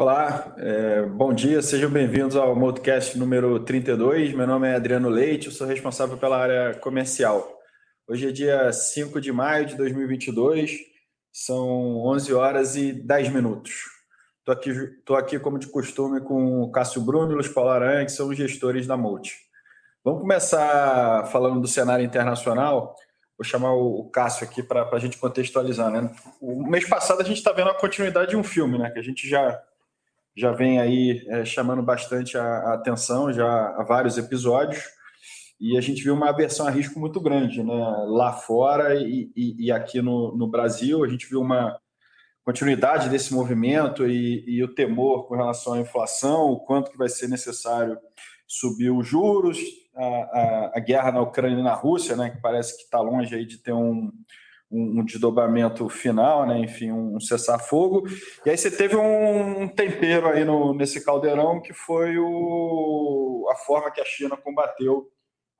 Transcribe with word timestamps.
Olá, 0.00 0.54
é, 0.58 1.02
bom 1.06 1.34
dia, 1.34 1.60
sejam 1.60 1.90
bem-vindos 1.90 2.36
ao 2.36 2.54
Multicast 2.54 3.18
número 3.18 3.58
32. 3.64 4.32
Meu 4.32 4.46
nome 4.46 4.68
é 4.68 4.76
Adriano 4.76 5.08
Leite, 5.08 5.48
eu 5.48 5.52
sou 5.52 5.66
responsável 5.66 6.16
pela 6.16 6.38
área 6.38 6.74
comercial. 6.74 7.52
Hoje 8.06 8.28
é 8.28 8.30
dia 8.30 8.72
5 8.72 9.20
de 9.20 9.32
maio 9.32 9.66
de 9.66 9.76
2022, 9.76 10.70
são 11.32 11.96
11 12.06 12.32
horas 12.32 12.76
e 12.76 12.92
10 12.92 13.30
minutos. 13.30 13.97
Estou 14.48 14.54
aqui, 14.54 14.86
tô 15.04 15.14
aqui, 15.14 15.38
como 15.38 15.58
de 15.58 15.66
costume, 15.66 16.22
com 16.22 16.62
o 16.62 16.70
Cássio 16.70 17.02
Bruno 17.02 17.32
e 17.32 17.34
Luiz 17.34 17.48
Paulo 17.48 17.68
Aranha, 17.68 18.06
que 18.06 18.12
são 18.12 18.30
os 18.30 18.36
gestores 18.36 18.86
da 18.86 18.96
Multi. 18.96 19.36
Vamos 20.02 20.22
começar 20.22 21.26
falando 21.26 21.60
do 21.60 21.68
cenário 21.68 22.02
internacional. 22.02 22.96
Vou 23.36 23.44
chamar 23.44 23.74
o 23.74 24.08
Cássio 24.08 24.46
aqui 24.46 24.62
para 24.62 24.88
a 24.90 24.98
gente 24.98 25.18
contextualizar. 25.18 25.90
Né? 25.90 26.10
O 26.40 26.66
mês 26.66 26.88
passado 26.88 27.20
a 27.20 27.24
gente 27.24 27.36
está 27.36 27.52
vendo 27.52 27.68
a 27.68 27.74
continuidade 27.74 28.30
de 28.30 28.38
um 28.38 28.42
filme, 28.42 28.78
né? 28.78 28.90
que 28.90 28.98
a 28.98 29.02
gente 29.02 29.28
já 29.28 29.62
já 30.34 30.52
vem 30.52 30.80
aí 30.80 31.26
é, 31.28 31.44
chamando 31.44 31.82
bastante 31.82 32.38
a, 32.38 32.44
a, 32.44 32.74
atenção 32.74 33.32
já 33.32 33.74
há 33.76 33.82
vários 33.82 34.16
episódios 34.16 34.82
e 35.60 35.76
a 35.76 35.80
gente 35.80 36.02
viu 36.02 36.14
uma 36.14 36.28
aversão 36.28 36.64
a 36.64 36.70
risco 36.70 37.00
muito 37.00 37.20
grande 37.20 37.60
né? 37.60 37.74
lá 38.06 38.32
fora 38.32 38.94
e, 38.94 39.32
e, 39.36 39.66
e 39.66 39.72
aqui 39.72 40.00
no, 40.00 40.36
no, 40.36 40.46
Brasil 40.46 41.02
a 41.02 41.08
gente 41.08 41.28
viu 41.28 41.40
uma 41.40 41.76
continuidade 42.48 43.10
desse 43.10 43.34
movimento 43.34 44.06
e, 44.06 44.42
e, 44.46 44.64
o 44.64 44.74
temor 44.74 45.28
com 45.28 45.36
relação 45.36 45.74
à 45.74 45.80
inflação, 45.80 46.46
o 46.46 46.58
quanto 46.58 46.90
que 46.90 46.96
vai 46.96 47.10
ser 47.10 47.28
necessário 47.28 47.98
subir 48.46 48.88
os 48.88 49.06
juros, 49.06 49.58
a, 49.94 50.02
a, 50.02 50.72
a 50.76 50.80
guerra 50.80 51.12
na 51.12 51.20
Ucrânia 51.20 51.58
e 51.58 51.62
na 51.62 51.74
Rússia, 51.74 52.16
né, 52.16 52.30
que 52.30 52.40
parece 52.40 52.74
que 52.78 52.84
está 52.84 53.02
longe 53.02 53.34
aí 53.34 53.44
de 53.44 53.58
ter 53.58 53.74
um, 53.74 54.10
um, 54.70 55.00
um 55.00 55.04
desdobramento 55.04 55.86
final, 55.90 56.46
né? 56.46 56.58
enfim, 56.58 56.90
um 56.90 57.20
cessar-fogo. 57.20 58.08
E 58.46 58.48
aí 58.48 58.56
você 58.56 58.70
teve 58.70 58.96
um 58.96 59.68
tempero 59.68 60.28
aí 60.28 60.42
no, 60.42 60.72
nesse 60.72 61.04
caldeirão 61.04 61.60
que 61.60 61.74
foi 61.74 62.16
o, 62.16 63.46
a 63.52 63.56
forma 63.56 63.90
que 63.90 64.00
a 64.00 64.06
China 64.06 64.38
combateu 64.38 65.06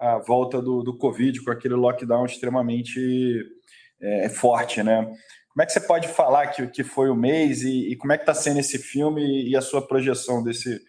a 0.01 0.17
volta 0.17 0.63
do, 0.63 0.83
do 0.83 0.97
Covid 0.97 1.45
com 1.45 1.51
aquele 1.51 1.75
lockdown 1.75 2.25
extremamente 2.25 3.45
é, 4.01 4.31
forte, 4.31 4.83
né? 4.83 5.07
Como 5.59 5.65
é 5.65 5.67
que 5.67 5.73
você 5.73 5.81
pode 5.81 6.07
falar 6.07 6.47
que, 6.47 6.69
que 6.69 6.85
foi 6.85 7.11
o 7.11 7.17
mês 7.17 7.63
e, 7.63 7.91
e 7.91 7.97
como 7.97 8.13
é 8.13 8.17
que 8.17 8.23
está 8.23 8.33
sendo 8.33 8.61
esse 8.61 8.79
filme 8.79 9.43
e 9.43 9.57
a 9.57 9.61
sua 9.61 9.85
projeção 9.85 10.41
desse, 10.41 10.81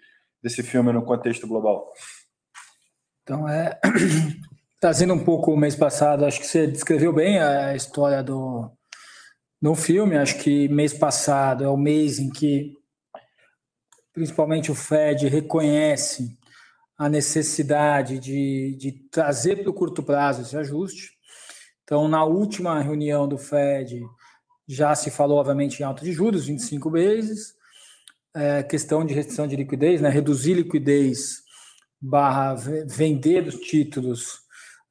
desse 0.43 0.61
filme 0.61 0.93
no 0.93 1.01
contexto 1.01 1.47
global? 1.47 1.91
Então, 3.23 3.49
é, 3.49 3.79
trazendo 4.79 5.15
um 5.15 5.23
pouco 5.23 5.51
o 5.51 5.57
mês 5.57 5.75
passado, 5.75 6.23
acho 6.23 6.39
que 6.39 6.45
você 6.45 6.67
descreveu 6.67 7.11
bem 7.11 7.39
a 7.39 7.75
história 7.75 8.21
do 8.21 8.69
no 9.59 9.73
filme. 9.73 10.15
Acho 10.15 10.37
que 10.37 10.67
mês 10.67 10.93
passado 10.93 11.63
é 11.63 11.67
o 11.67 11.75
mês 11.75 12.19
em 12.19 12.29
que, 12.29 12.71
principalmente, 14.13 14.69
o 14.69 14.75
Fed 14.75 15.27
reconhece 15.29 16.37
a 16.95 17.09
necessidade 17.09 18.19
de, 18.19 18.77
de 18.77 18.91
trazer 19.09 19.63
para 19.63 19.71
o 19.71 19.73
curto 19.73 20.03
prazo 20.03 20.43
esse 20.43 20.55
ajuste. 20.55 21.09
Então, 21.83 22.07
na 22.07 22.23
última 22.23 22.79
reunião 22.83 23.27
do 23.27 23.39
Fed, 23.39 23.99
já 24.69 24.93
se 24.93 25.09
falou, 25.09 25.39
obviamente, 25.39 25.79
em 25.79 25.83
alta 25.83 26.05
de 26.05 26.13
juros, 26.13 26.45
25 26.45 26.91
vezes, 26.91 27.55
é, 28.35 28.61
questão 28.61 29.03
de 29.03 29.13
restrição 29.13 29.47
de 29.47 29.55
liquidez, 29.55 29.99
né, 29.99 30.09
reduzir 30.09 30.53
liquidez 30.53 31.41
barra 31.99 32.55
vender 32.85 33.47
os 33.47 33.55
títulos 33.55 34.47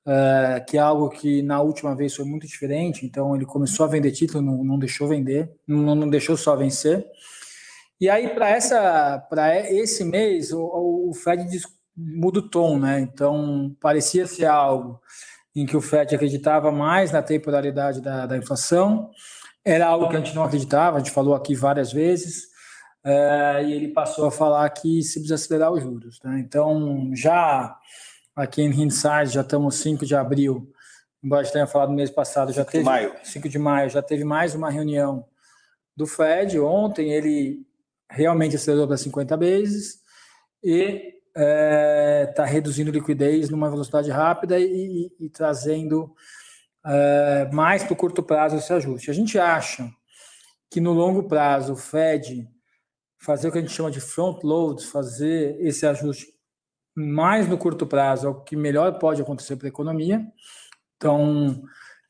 uh, 0.09 0.65
que 0.67 0.79
é 0.79 0.81
algo 0.81 1.11
que 1.11 1.43
na 1.43 1.61
última 1.61 1.95
vez 1.95 2.15
foi 2.15 2.25
muito 2.25 2.47
diferente. 2.47 3.05
Então 3.05 3.37
ele 3.37 3.45
começou 3.45 3.85
a 3.85 3.89
vender 3.89 4.11
título, 4.11 4.43
não, 4.43 4.65
não 4.65 4.79
deixou 4.79 5.07
vender, 5.07 5.51
não, 5.67 5.95
não 5.95 6.09
deixou 6.09 6.37
só 6.37 6.57
vencer. 6.57 7.07
E 8.01 8.09
aí 8.09 8.29
para 8.29 8.49
essa, 8.49 9.19
para 9.31 9.71
esse 9.71 10.05
mês 10.05 10.53
o, 10.53 11.09
o 11.11 11.15
Fed 11.15 11.47
muda 11.97 12.39
o 12.39 12.49
tom, 12.49 12.79
né? 12.79 13.01
Então 13.01 13.75
parecia 13.81 14.27
ser 14.27 14.47
algo 14.47 15.01
em 15.55 15.67
que 15.67 15.77
o 15.77 15.81
Fed 15.81 16.15
acreditava 16.15 16.71
mais 16.71 17.11
na 17.11 17.23
temporalidade 17.23 18.01
da, 18.01 18.27
da 18.27 18.37
inflação. 18.37 19.11
Era 19.65 19.87
algo 19.87 20.09
que 20.09 20.17
a 20.17 20.21
gente 20.21 20.35
não 20.35 20.45
acreditava, 20.45 20.97
a 20.97 21.01
gente 21.01 21.11
falou 21.11 21.35
aqui 21.35 21.55
várias 21.55 21.93
vezes. 21.93 22.45
Uh, 23.05 23.63
e 23.65 23.73
ele 23.73 23.89
passou 23.89 24.27
a 24.27 24.31
falar 24.31 24.69
que 24.71 25.03
se 25.03 25.15
precisa 25.15 25.37
acelerar 25.37 25.73
os 25.73 25.83
juros. 25.83 26.19
Né? 26.23 26.41
Então, 26.41 27.11
já 27.15 27.77
aqui 28.35 28.63
em 28.63 28.71
Hindsight, 28.71 29.33
já 29.33 29.41
estamos 29.41 29.77
5 29.77 30.05
de 30.05 30.15
abril, 30.15 30.73
embora 31.23 31.45
já 31.45 31.53
tenha 31.53 31.67
falado 31.67 31.91
no 31.91 31.97
mês 31.97 32.11
passado, 32.11 32.53
já 32.53 32.63
5 32.63 32.71
teve. 32.71 32.85
De 32.85 32.91
maio. 32.91 33.15
5 33.23 33.49
de 33.49 33.59
maio, 33.59 33.91
já 33.91 34.03
teve 34.03 34.25
mais 34.25 34.55
uma 34.55 34.71
reunião 34.71 35.25
do 35.97 36.07
Fed. 36.07 36.59
Ontem 36.61 37.13
ele 37.13 37.67
realmente 38.11 38.57
acelerou 38.57 38.87
para 38.87 38.97
50 38.97 39.37
bases 39.37 40.01
e 40.63 41.15
está 41.29 41.43
é, 41.45 42.27
tá 42.35 42.45
reduzindo 42.45 42.91
liquidez 42.91 43.49
numa 43.49 43.71
velocidade 43.71 44.11
rápida 44.11 44.59
e, 44.59 45.11
e, 45.21 45.27
e 45.27 45.29
trazendo 45.29 46.15
é, 46.87 47.49
mais 47.53 47.83
para 47.83 47.93
o 47.93 47.97
curto 47.97 48.23
prazo 48.23 48.57
esse 48.57 48.73
ajuste. 48.73 49.11
A 49.11 49.15
gente 49.15 49.39
acha 49.39 49.91
que 50.71 50.81
no 50.81 50.93
longo 50.93 51.25
prazo 51.25 51.73
o 51.73 51.77
Fed 51.77 52.49
fazer 53.21 53.49
o 53.49 53.53
que 53.53 53.59
a 53.59 53.61
gente 53.61 53.73
chama 53.73 53.91
de 53.91 54.01
front 54.01 54.43
load, 54.45 54.85
fazer 54.87 55.57
esse 55.61 55.87
ajuste 55.87 56.27
mais 56.99 57.49
no 57.49 57.57
curto 57.57 57.87
prazo 57.87 58.27
é 58.27 58.31
o 58.31 58.41
que 58.43 58.57
melhor 58.57 58.99
pode 58.99 59.23
acontecer 59.23 59.57
para 59.57 59.69
a 59.69 59.71
economia. 59.71 60.27
Então, 60.97 61.63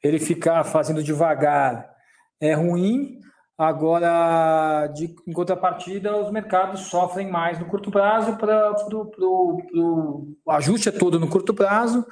ele 0.03 0.19
ficar 0.19 0.65
fazendo 0.65 1.03
devagar 1.03 1.91
é 2.41 2.55
ruim. 2.55 3.21
Agora, 3.57 4.87
de, 4.95 5.15
em 5.27 5.33
contrapartida, 5.33 6.17
os 6.17 6.31
mercados 6.31 6.83
sofrem 6.83 7.29
mais 7.29 7.59
no 7.59 7.67
curto 7.67 7.91
prazo 7.91 8.37
para 8.37 8.73
o 9.75 10.33
ajuste 10.49 10.89
é 10.89 10.93
todo 10.93 11.19
no 11.19 11.29
curto 11.29 11.53
prazo, 11.53 12.07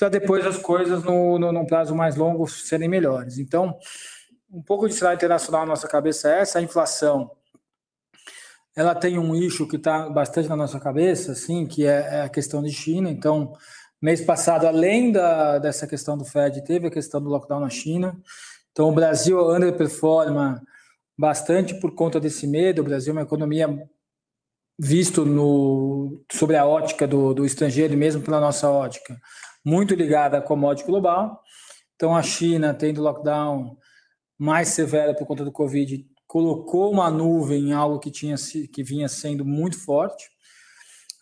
para 0.00 0.08
depois 0.08 0.46
as 0.46 0.56
coisas 0.56 1.04
no, 1.04 1.38
no, 1.38 1.52
no, 1.52 1.66
prazo 1.66 1.94
mais 1.94 2.16
longo 2.16 2.48
serem 2.48 2.88
melhores. 2.88 3.38
Então, 3.38 3.78
um 4.50 4.62
pouco 4.62 4.88
de 4.88 4.94
cenário 4.94 5.16
internacional 5.16 5.60
na 5.60 5.68
nossa 5.68 5.86
cabeça 5.86 6.28
é 6.28 6.40
essa, 6.40 6.58
a 6.58 6.62
inflação 6.62 7.30
ela 8.74 8.94
tem 8.94 9.18
um 9.18 9.34
eixo 9.34 9.66
que 9.66 9.76
está 9.76 10.08
bastante 10.08 10.48
na 10.48 10.56
nossa 10.56 10.80
cabeça, 10.80 11.32
assim, 11.32 11.66
que 11.66 11.84
é, 11.86 12.08
é, 12.14 12.22
a 12.22 12.28
questão 12.28 12.62
de 12.62 12.72
China. 12.72 13.10
Então, 13.10 13.52
mês 14.00 14.20
passado, 14.22 14.66
além 14.66 15.12
da, 15.12 15.58
dessa 15.58 15.86
questão 15.86 16.16
do 16.16 16.24
Fed, 16.24 16.64
teve 16.64 16.86
a 16.86 16.90
questão 16.90 17.20
do 17.20 17.28
lockdown 17.28 17.60
na 17.60 17.68
China. 17.68 18.16
Então, 18.72 18.88
o 18.88 18.94
Brasil 18.94 19.38
underperforma 19.50 20.62
bastante 21.18 21.74
por 21.74 21.94
conta 21.94 22.18
desse 22.18 22.46
medo. 22.46 22.80
O 22.80 22.84
Brasil 22.84 23.10
é 23.10 23.16
uma 23.16 23.22
economia 23.22 23.68
visto 24.78 25.26
no, 25.26 26.24
sobre 26.32 26.56
a 26.56 26.64
ótica 26.64 27.06
do, 27.06 27.34
do 27.34 27.44
estrangeiro 27.44 27.94
mesmo 27.98 28.22
pela 28.22 28.40
nossa 28.40 28.70
ótica, 28.70 29.20
muito 29.64 29.94
ligada 29.94 30.38
à 30.38 30.42
commodity 30.42 30.86
global. 30.86 31.42
Então, 31.94 32.16
a 32.16 32.22
China 32.22 32.72
tendo 32.72 33.02
lockdown 33.02 33.76
mais 34.38 34.68
severo 34.68 35.14
por 35.14 35.26
conta 35.26 35.44
do 35.44 35.52
Covid, 35.52 36.06
colocou 36.26 36.90
uma 36.90 37.10
nuvem 37.10 37.68
em 37.68 37.72
algo 37.72 37.98
que, 37.98 38.10
tinha, 38.10 38.36
que 38.72 38.82
vinha 38.82 39.08
sendo 39.08 39.44
muito 39.44 39.78
forte. 39.78 40.24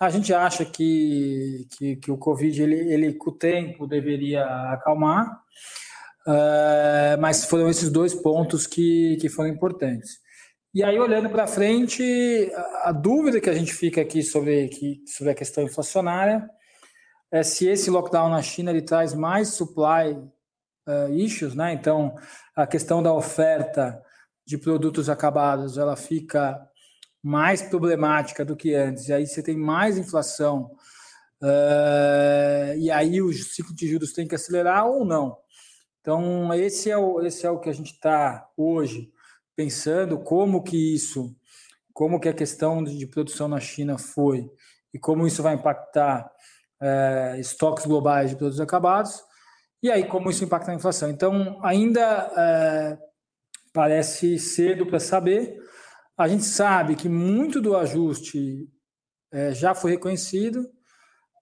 A 0.01 0.11
gente 0.11 0.33
acha 0.33 0.65
que, 0.65 1.67
que, 1.77 1.97
que 1.97 2.11
o 2.11 2.17
Covid, 2.17 2.63
ele, 2.63 2.77
ele, 2.93 3.15
com 3.15 3.31
o 3.31 3.37
tempo, 3.37 3.89
deveria 3.89 4.45
acalmar, 4.73 5.27
uh, 6.27 7.21
mas 7.21 7.45
foram 7.47 7.69
esses 7.69 7.91
dois 7.91 8.15
pontos 8.15 8.67
que, 8.67 9.17
que 9.21 9.29
foram 9.29 9.49
importantes. 9.49 10.21
E 10.73 10.85
aí, 10.85 10.97
olhando 10.99 11.29
para 11.31 11.49
frente, 11.49 12.53
a, 12.55 12.91
a, 12.91 12.93
dúvida 12.93 13.41
que 13.41 13.51
a 13.51 13.55
gente 13.55 13.73
fica 13.73 14.01
aqui 14.01 14.23
sobre, 14.23 14.69
que, 14.69 15.03
sobre 15.07 15.33
a 15.33 15.35
questão 15.35 15.65
inflacionária 15.65 16.49
é 17.31 17.43
se 17.43 17.69
esse 17.69 17.91
lockdown 17.91 18.31
na 18.31 18.43
China 18.43 18.71
ele 18.71 18.83
traz 18.83 19.15
mais 19.15 19.49
supply 19.49 20.13
uh, 20.89 21.13
issues, 21.13 21.55
né? 21.55 21.73
Então, 21.73 22.17
a 22.57 22.67
questão 22.67 23.03
da 23.03 23.13
oferta 23.13 24.03
de 24.47 24.57
produtos 24.57 25.11
acabados 25.11 25.77
ela 25.77 25.95
fica 25.95 26.59
mais 27.23 27.61
problemática 27.61 28.45
do 28.45 28.57
que 28.57 28.75
antes, 28.75 29.09
e 29.09 29.13
aí 29.13 29.27
você 29.27 29.43
tem 29.43 29.57
mais 29.57 29.99
inflação, 29.99 30.71
uh, 31.43 32.79
e 32.79 32.91
aí 32.91 33.21
o 33.21 33.33
ciclo 33.33 33.75
de 33.75 33.89
juros 33.89 34.13
tem 34.13 34.27
que 34.27 34.35
acelerar 34.35 34.87
ou 34.87 35.05
não. 35.05 35.37
Então, 36.01 36.55
esse 36.55 36.91
é 36.91 36.97
o, 36.97 37.21
esse 37.21 37.45
é 37.45 37.51
o 37.51 37.59
que 37.59 37.69
a 37.69 37.73
gente 37.73 37.93
está 37.93 38.49
hoje 38.57 39.13
pensando, 39.55 40.19
como 40.19 40.63
que 40.63 40.95
isso, 40.95 41.37
como 41.93 42.19
que 42.21 42.29
a 42.29 42.33
questão 42.33 42.83
de 42.83 43.07
produção 43.07 43.49
na 43.49 43.61
China 43.61 43.99
foi, 43.99 44.49
e 44.95 44.99
como 44.99 45.27
isso 45.27 45.43
vai 45.43 45.55
impactar 45.55 46.31
uh, 46.83 47.39
estoques 47.39 47.87
globais 47.87 48.31
de 48.31 48.37
produtos 48.37 48.61
acabados, 48.61 49.23
e 49.83 49.91
aí 49.91 50.05
como 50.07 50.31
isso 50.31 50.45
impacta 50.45 50.73
a 50.73 50.75
inflação. 50.75 51.11
Então, 51.11 51.59
ainda 51.63 52.29
uh, 52.29 52.99
parece 53.73 54.39
cedo 54.39 54.87
para 54.87 54.99
saber. 54.99 55.57
A 56.17 56.27
gente 56.27 56.45
sabe 56.45 56.97
que 56.97 57.09
muito 57.09 57.61
do 57.61 57.77
ajuste 57.77 58.69
é, 59.33 59.53
já 59.53 59.75
foi 59.75 59.93
reconhecido, 59.93 60.69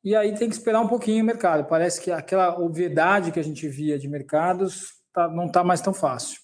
e 0.04 0.14
aí 0.14 0.34
tem 0.34 0.48
que 0.48 0.54
esperar 0.54 0.80
um 0.80 0.88
pouquinho 0.88 1.22
o 1.22 1.26
mercado. 1.26 1.66
Parece 1.66 2.00
que 2.00 2.10
aquela 2.10 2.58
obviedade 2.60 3.32
que 3.32 3.40
a 3.40 3.42
gente 3.42 3.66
via 3.68 3.98
de 3.98 4.06
mercados 4.06 4.92
tá, 5.12 5.28
não 5.28 5.46
está 5.46 5.64
mais 5.64 5.80
tão 5.80 5.94
fácil. 5.94 6.38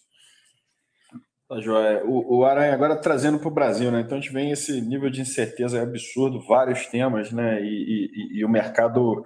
Tá, 1.52 1.60
Joia. 1.60 2.02
O, 2.06 2.38
o 2.38 2.44
Aranha 2.46 2.72
agora 2.72 2.96
trazendo 2.96 3.38
para 3.38 3.48
o 3.48 3.52
Brasil, 3.52 3.90
né? 3.90 4.00
Então 4.00 4.16
a 4.16 4.20
gente 4.20 4.32
vem 4.32 4.50
esse 4.50 4.80
nível 4.80 5.10
de 5.10 5.20
incerteza 5.20 5.82
absurdo, 5.82 6.40
vários 6.40 6.86
temas, 6.86 7.30
né? 7.30 7.60
E, 7.62 8.08
e, 8.10 8.38
e 8.38 8.44
o 8.44 8.48
mercado 8.48 9.22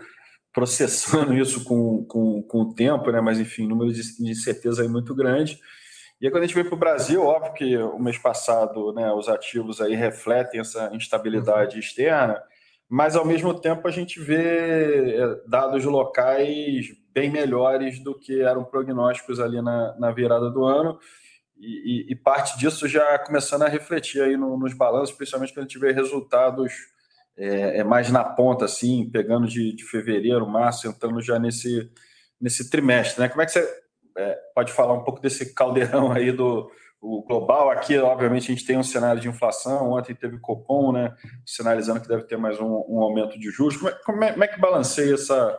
processando 0.53 1.35
isso 1.39 1.63
com, 1.63 2.05
com, 2.05 2.43
com 2.43 2.63
o 2.63 2.75
tempo, 2.75 3.13
né? 3.13 3.21
Mas 3.21 3.39
enfim, 3.39 3.69
número 3.69 3.93
de, 3.93 4.03
de 4.03 4.29
incerteza 4.29 4.83
aí 4.83 4.89
muito 4.89 5.15
grande. 5.15 5.57
E 6.21 6.27
aí, 6.27 6.33
quando 6.33 6.43
a 6.43 6.47
gente 6.47 6.57
vem 6.57 6.65
para 6.65 6.75
o 6.75 6.79
Brasil, 6.79 7.23
óbvio 7.23 7.53
que 7.53 7.77
o 7.77 7.99
mês 8.01 8.19
passado 8.19 8.93
né, 8.93 9.13
os 9.13 9.29
ativos 9.29 9.81
aí 9.81 9.95
refletem 9.95 10.59
essa 10.59 10.91
instabilidade 10.95 11.75
uhum. 11.75 11.81
externa, 11.81 12.43
mas 12.89 13.15
ao 13.15 13.25
mesmo 13.25 13.55
tempo 13.55 13.87
a 13.87 13.91
gente 13.93 14.19
vê 14.19 15.15
é, 15.15 15.41
dados 15.47 15.85
locais 15.85 16.87
bem 17.15 17.31
melhores 17.31 18.03
do 18.03 18.19
que 18.19 18.41
eram 18.41 18.65
prognósticos 18.65 19.39
ali 19.39 19.63
na, 19.63 19.95
na 19.97 20.11
virada 20.11 20.51
do 20.51 20.65
ano. 20.65 20.99
E, 21.59 22.11
e, 22.11 22.13
e, 22.13 22.15
parte 22.15 22.59
disso 22.59 22.87
já 22.87 23.19
começando 23.19 23.63
a 23.63 23.69
refletir 23.69 24.23
aí 24.23 24.37
no, 24.37 24.59
nos 24.59 24.75
balanços, 24.75 25.11
especialmente 25.11 25.55
quando 25.55 25.81
vê 25.81 25.91
resultados 25.91 26.73
é, 27.37 27.79
é 27.79 27.85
mais 27.85 28.11
na 28.11 28.25
ponta, 28.25 28.65
assim, 28.65 29.09
pegando 29.11 29.47
de, 29.47 29.75
de, 29.75 29.85
fevereiro, 29.85 30.47
março, 30.47 30.87
entrando 30.87 31.21
já 31.21 31.39
nesse, 31.39 31.91
nesse 32.41 32.71
trimestre. 32.71 33.21
Né? 33.21 33.29
Como 33.29 33.43
é 33.43 33.47
que 33.47 33.53
você 33.53 33.83
é, 34.17 34.39
pode 34.55 34.73
falar 34.73 34.95
um 34.95 35.05
pouco 35.05 35.21
desse 35.21 35.55
caldeirão 35.55 36.13
aí 36.13 36.33
do 36.33 36.71
o 37.01 37.23
global? 37.23 37.71
Aqui, 37.71 37.97
obviamente, 37.99 38.51
a 38.51 38.55
gente 38.55 38.67
tem 38.67 38.79
um 38.79 38.83
cenário 38.83 39.21
de 39.21 39.29
inflação, 39.29 39.93
ontem 39.93 40.15
teve 40.15 40.39
Copom, 40.39 40.93
né, 40.93 41.15
sinalizando 41.45 42.01
que 42.01 42.09
deve 42.09 42.25
ter 42.25 42.37
mais 42.37 42.59
um, 42.59 42.85
um 42.89 43.01
aumento 43.01 43.39
de 43.39 43.51
juros. 43.51 43.77
Como 43.77 43.89
é, 43.89 43.93
como 44.05 44.25
é, 44.25 44.33
como 44.33 44.45
é 44.45 44.49
que 44.49 44.61
balanceia 44.61 45.15
essa, 45.15 45.59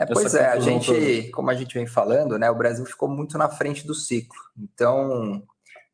é, 0.00 0.06
pois 0.06 0.34
é, 0.34 0.46
a 0.46 0.58
gente, 0.58 0.86
toda. 0.86 1.32
como 1.32 1.50
a 1.50 1.54
gente 1.54 1.74
vem 1.74 1.86
falando, 1.86 2.38
né, 2.38 2.50
o 2.50 2.56
Brasil 2.56 2.86
ficou 2.86 3.06
muito 3.06 3.36
na 3.36 3.50
frente 3.50 3.86
do 3.86 3.94
ciclo. 3.94 4.38
Então, 4.58 5.42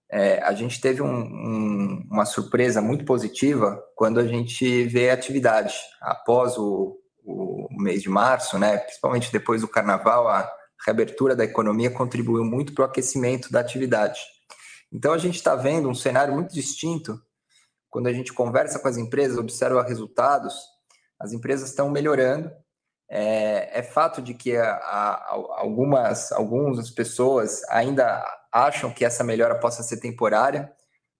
é, 0.08 0.40
a 0.44 0.52
gente 0.52 0.80
teve 0.80 1.02
um, 1.02 1.08
um, 1.08 2.06
uma 2.08 2.24
surpresa 2.24 2.80
muito 2.80 3.04
positiva 3.04 3.82
quando 3.96 4.20
a 4.20 4.24
gente 4.24 4.84
vê 4.84 5.10
a 5.10 5.14
atividade. 5.14 5.74
Após 6.00 6.56
o, 6.56 6.96
o 7.24 7.66
mês 7.72 8.00
de 8.00 8.08
março, 8.08 8.56
né, 8.60 8.78
principalmente 8.78 9.32
depois 9.32 9.62
do 9.62 9.68
carnaval, 9.68 10.28
a 10.28 10.48
reabertura 10.86 11.34
da 11.34 11.42
economia 11.42 11.90
contribuiu 11.90 12.44
muito 12.44 12.74
para 12.74 12.82
o 12.82 12.86
aquecimento 12.86 13.50
da 13.50 13.58
atividade. 13.58 14.20
Então, 14.92 15.12
a 15.12 15.18
gente 15.18 15.34
está 15.34 15.56
vendo 15.56 15.88
um 15.88 15.94
cenário 15.94 16.32
muito 16.32 16.54
distinto 16.54 17.20
quando 17.90 18.06
a 18.06 18.12
gente 18.12 18.32
conversa 18.32 18.78
com 18.78 18.86
as 18.86 18.96
empresas, 18.96 19.36
observa 19.36 19.82
resultados, 19.82 20.54
as 21.18 21.32
empresas 21.32 21.70
estão 21.70 21.90
melhorando 21.90 22.52
é, 23.08 23.78
é 23.78 23.82
fato 23.82 24.20
de 24.20 24.34
que 24.34 24.56
a, 24.56 24.72
a, 24.72 25.32
algumas, 25.58 26.32
algumas 26.32 26.90
pessoas 26.90 27.62
ainda 27.68 28.24
acham 28.52 28.92
que 28.92 29.04
essa 29.04 29.22
melhora 29.22 29.58
possa 29.58 29.82
ser 29.82 29.98
temporária, 29.98 30.72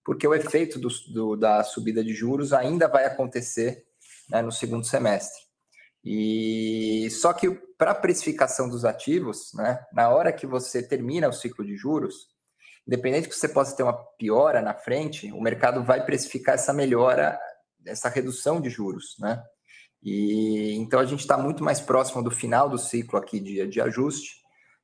porque 0.05 0.27
o 0.27 0.35
efeito 0.35 0.79
do, 0.79 0.89
do, 1.13 1.37
da 1.37 1.63
subida 1.65 2.03
de 2.03 2.15
juros 2.15 2.53
ainda 2.53 2.89
vai 2.89 3.05
acontecer 3.05 3.85
né, 4.31 4.43
no 4.43 4.53
segundo 4.53 4.87
semestre. 4.87 5.47
E 6.05 7.09
só 7.11 7.33
que 7.33 7.51
para 7.77 7.91
a 7.91 7.95
precificação 7.95 8.69
dos 8.69 8.85
ativos, 8.85 9.53
né, 9.55 9.85
na 9.93 10.09
hora 10.09 10.33
que 10.33 10.47
você 10.47 10.83
termina 10.83 11.29
o 11.29 11.33
ciclo 11.33 11.65
de 11.65 11.77
juros, 11.77 12.29
independente 12.87 13.29
que 13.29 13.35
você 13.35 13.49
possa 13.49 13.77
ter 13.77 13.83
uma 13.83 13.97
piora 14.17 14.63
na 14.63 14.73
frente, 14.73 15.33
o 15.33 15.41
mercado 15.41 15.83
vai 15.83 16.05
precificar 16.05 16.55
essa 16.55 16.73
melhora, 16.73 17.39
essa 17.85 18.09
redução 18.09 18.61
de 18.61 18.71
juros, 18.71 19.17
né? 19.19 19.43
E 20.07 20.77
então 20.77 21.01
a 21.01 21.05
gente 21.05 21.19
está 21.19 21.37
muito 21.37 21.65
mais 21.65 21.81
próximo 21.81 22.23
do 22.23 22.31
final 22.31 22.71
do 22.71 22.79
ciclo 22.79 23.19
aqui 23.19 23.41
de, 23.41 23.67
de 23.67 23.81
ajuste 23.81 24.37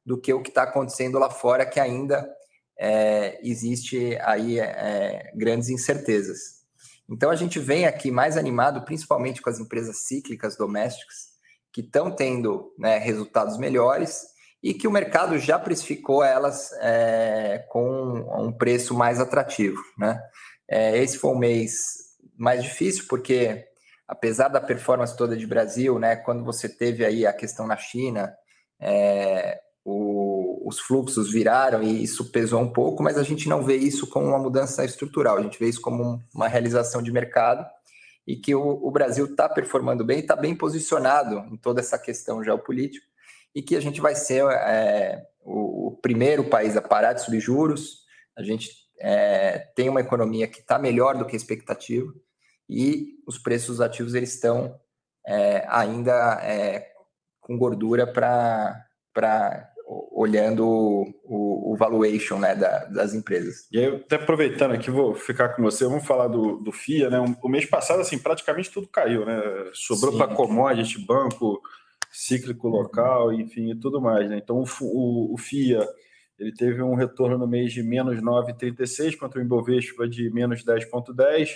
do 0.04 0.20
que 0.20 0.34
o 0.34 0.42
que 0.42 0.48
está 0.48 0.64
acontecendo 0.64 1.16
lá 1.16 1.30
fora, 1.30 1.64
que 1.64 1.78
ainda 1.78 2.28
é, 2.76 3.38
existe 3.40 4.18
aí 4.22 4.58
é, 4.58 5.30
grandes 5.36 5.68
incertezas. 5.68 6.62
Então 7.08 7.30
a 7.30 7.36
gente 7.36 7.60
vem 7.60 7.86
aqui 7.86 8.10
mais 8.10 8.36
animado, 8.36 8.84
principalmente 8.84 9.40
com 9.40 9.48
as 9.48 9.60
empresas 9.60 9.98
cíclicas 10.08 10.56
domésticas, 10.56 11.30
que 11.72 11.82
estão 11.82 12.10
tendo 12.10 12.74
né, 12.76 12.98
resultados 12.98 13.56
melhores 13.56 14.24
e 14.60 14.74
que 14.74 14.88
o 14.88 14.92
mercado 14.92 15.38
já 15.38 15.56
precificou 15.56 16.24
elas 16.24 16.72
é, 16.80 17.64
com 17.68 18.26
um 18.44 18.50
preço 18.50 18.92
mais 18.92 19.20
atrativo. 19.20 19.80
Né? 19.96 20.20
É, 20.68 20.98
esse 20.98 21.16
foi 21.16 21.30
um 21.30 21.38
mês 21.38 22.16
mais 22.36 22.60
difícil, 22.64 23.04
porque 23.08 23.68
apesar 24.12 24.48
da 24.48 24.60
performance 24.60 25.16
toda 25.16 25.34
de 25.34 25.46
Brasil, 25.46 25.98
né, 25.98 26.16
quando 26.16 26.44
você 26.44 26.68
teve 26.68 27.02
aí 27.02 27.26
a 27.26 27.32
questão 27.32 27.66
na 27.66 27.78
China, 27.78 28.30
é, 28.78 29.58
o, 29.82 30.68
os 30.68 30.78
fluxos 30.78 31.32
viraram 31.32 31.82
e 31.82 32.02
isso 32.02 32.30
pesou 32.30 32.60
um 32.60 32.70
pouco, 32.70 33.02
mas 33.02 33.16
a 33.16 33.22
gente 33.22 33.48
não 33.48 33.64
vê 33.64 33.74
isso 33.74 34.06
como 34.06 34.26
uma 34.26 34.38
mudança 34.38 34.84
estrutural, 34.84 35.38
a 35.38 35.42
gente 35.42 35.58
vê 35.58 35.66
isso 35.66 35.80
como 35.80 36.22
uma 36.34 36.46
realização 36.46 37.02
de 37.02 37.10
mercado 37.10 37.66
e 38.26 38.36
que 38.36 38.54
o, 38.54 38.86
o 38.86 38.90
Brasil 38.90 39.24
está 39.24 39.48
performando 39.48 40.04
bem, 40.04 40.18
está 40.18 40.36
bem 40.36 40.54
posicionado 40.54 41.38
em 41.50 41.56
toda 41.56 41.80
essa 41.80 41.98
questão 41.98 42.44
geopolítica 42.44 43.06
e 43.54 43.62
que 43.62 43.74
a 43.74 43.80
gente 43.80 43.98
vai 43.98 44.14
ser 44.14 44.44
é, 44.44 45.22
o, 45.42 45.86
o, 45.88 45.98
primeiro 46.02 46.44
país 46.44 46.76
a 46.76 46.82
parar 46.82 47.14
de 47.14 47.22
subir 47.22 47.40
juros, 47.40 48.02
a 48.36 48.42
gente 48.42 48.70
é, 49.00 49.58
tem 49.74 49.88
uma 49.88 50.02
economia 50.02 50.46
que 50.46 50.60
está 50.60 50.78
melhor 50.78 51.16
do 51.16 51.24
que 51.24 51.34
a 51.34 51.36
expectativa, 51.36 52.12
e 52.72 53.18
os 53.26 53.38
preços 53.38 53.80
ativos 53.80 54.14
eles 54.14 54.34
estão 54.34 54.74
é, 55.26 55.64
ainda 55.68 56.40
é, 56.42 56.88
com 57.40 57.58
gordura 57.58 58.06
para 58.06 58.88
olhando 60.10 60.66
o, 60.66 61.72
o, 61.72 61.76
valuation 61.76 62.38
né, 62.38 62.54
da, 62.54 62.84
das 62.84 63.12
empresas. 63.12 63.66
E 63.70 63.78
aí, 63.78 63.96
até 63.96 64.16
aproveitando 64.16 64.72
aqui, 64.72 64.90
vou 64.90 65.14
ficar 65.14 65.50
com 65.50 65.62
você, 65.62 65.84
vamos 65.84 66.06
falar 66.06 66.28
do, 66.28 66.56
do 66.56 66.72
FIA, 66.72 67.10
né? 67.10 67.18
O 67.42 67.48
mês 67.48 67.66
passado, 67.66 68.00
assim, 68.00 68.18
praticamente 68.18 68.70
tudo 68.70 68.86
caiu, 68.86 69.26
né? 69.26 69.42
Sobrou 69.74 70.16
para 70.16 70.34
commodity, 70.34 71.04
banco, 71.04 71.60
cíclico 72.10 72.68
local, 72.68 73.32
enfim, 73.32 73.72
e 73.72 73.78
tudo 73.78 74.00
mais, 74.00 74.30
né? 74.30 74.38
Então, 74.38 74.62
o, 74.62 74.66
o, 74.80 75.34
o 75.34 75.36
FIA 75.36 75.86
ele 76.38 76.52
teve 76.52 76.82
um 76.82 76.94
retorno 76.94 77.36
no 77.36 77.46
mês 77.46 77.72
de 77.72 77.82
menos 77.82 78.20
9,36 78.20 79.16
contra 79.16 79.40
o 79.40 79.42
Ibovespa 79.42 80.08
de 80.08 80.30
menos 80.30 80.64
10,10 80.64 81.50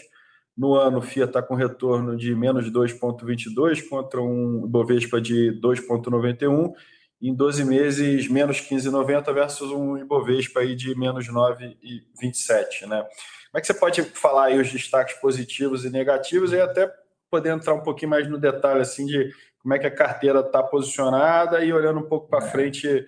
no 0.56 0.74
ano, 0.74 0.98
o 0.98 1.02
FIA 1.02 1.24
está 1.24 1.42
com 1.42 1.54
retorno 1.54 2.16
de 2.16 2.34
menos 2.34 2.70
2,22 2.70 3.86
contra 3.88 4.22
um 4.22 4.64
Ibovespa 4.64 5.20
de 5.20 5.52
2,91. 5.60 6.72
Em 7.20 7.34
12 7.34 7.64
meses, 7.64 8.28
menos 8.28 8.60
15,90 8.60 9.34
versus 9.34 9.70
um 9.70 9.98
Ibovespa 9.98 10.60
aí 10.60 10.74
de 10.74 10.98
menos 10.98 11.28
9,27. 11.28 12.86
Né? 12.86 13.02
Como 13.02 13.58
é 13.58 13.60
que 13.60 13.66
você 13.66 13.74
pode 13.74 14.02
falar 14.02 14.46
aí 14.46 14.58
os 14.58 14.72
destaques 14.72 15.14
positivos 15.20 15.84
e 15.84 15.90
negativos 15.90 16.52
e 16.52 16.60
até 16.60 16.90
poder 17.30 17.50
entrar 17.50 17.74
um 17.74 17.82
pouquinho 17.82 18.10
mais 18.10 18.28
no 18.28 18.38
detalhe 18.38 18.80
assim 18.80 19.04
de 19.04 19.30
como 19.58 19.74
é 19.74 19.78
que 19.78 19.86
a 19.86 19.94
carteira 19.94 20.40
está 20.40 20.62
posicionada 20.62 21.62
e 21.64 21.72
olhando 21.72 21.98
um 21.98 22.08
pouco 22.08 22.28
para 22.28 22.46
é. 22.46 22.50
frente 22.50 23.06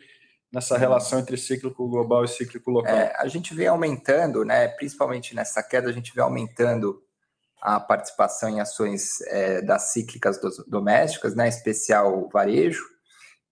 nessa 0.53 0.77
relação 0.77 1.21
entre 1.21 1.37
cíclico 1.37 1.89
global 1.89 2.25
e 2.25 2.29
cíclico 2.29 2.71
local? 2.71 2.95
É, 2.95 3.15
a 3.17 3.29
gente 3.29 3.55
vem 3.55 3.69
aumentando, 3.69 4.45
né, 4.45 4.69
principalmente 4.69 5.35
nessa 5.35 5.63
queda, 5.63 5.89
a 5.89 5.93
gente 5.93 6.13
vem 6.15 6.25
aumentando 6.25 7.01
a 7.61 7.81
participação 7.81 8.49
em 8.49 8.61
ações 8.61 9.21
é, 9.23 9.61
das 9.63 9.93
cíclicas 9.93 10.39
domésticas, 10.67 11.35
né, 11.35 11.49
especial 11.49 12.29
varejo, 12.33 12.85